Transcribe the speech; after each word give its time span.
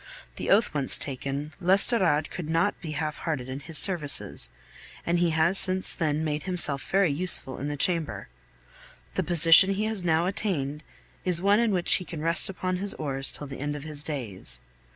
The 0.37 0.49
oath 0.49 0.73
once 0.73 0.97
taken, 0.97 1.53
l'Estorade 1.59 2.31
could 2.31 2.49
not 2.49 2.81
be 2.81 2.93
half 2.93 3.19
hearted 3.19 3.47
in 3.47 3.59
his 3.59 3.77
services, 3.77 4.49
and 5.05 5.19
he 5.19 5.29
has 5.29 5.59
since 5.59 5.93
then 5.93 6.23
made 6.23 6.41
himself 6.45 6.81
very 6.89 7.11
useful 7.11 7.59
in 7.59 7.67
the 7.67 7.77
Chamber. 7.77 8.27
The 9.13 9.21
position 9.21 9.75
he 9.75 9.83
has 9.85 10.03
now 10.03 10.25
attained 10.25 10.81
is 11.23 11.39
one 11.39 11.59
in 11.59 11.71
which 11.71 11.93
he 11.97 12.05
can 12.05 12.21
rest 12.23 12.49
upon 12.49 12.77
his 12.77 12.95
oars 12.95 13.31
till 13.31 13.45
the 13.45 13.59
end 13.59 13.75
of 13.75 13.83
his 13.83 14.03
days. 14.03 14.59